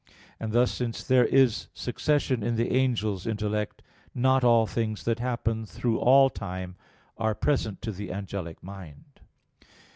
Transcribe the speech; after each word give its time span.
And 0.39 0.51
thus, 0.51 0.71
since 0.71 1.03
there 1.03 1.27
is 1.27 1.67
succession 1.75 2.41
in 2.41 2.55
the 2.55 2.71
angel's 2.75 3.27
intellect, 3.27 3.83
not 4.15 4.43
all 4.43 4.65
things 4.65 5.03
that 5.03 5.19
happen 5.19 5.63
through 5.63 5.99
all 5.99 6.27
time, 6.31 6.75
are 7.19 7.35
present 7.35 7.83
to 7.83 7.91
the 7.91 8.11
angelic 8.11 8.63
mind. 8.63 9.19